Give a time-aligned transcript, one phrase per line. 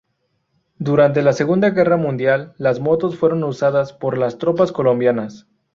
[0.79, 5.45] Durante la segunda guerra mundial las motos fueron usadas por las tropas colombianas.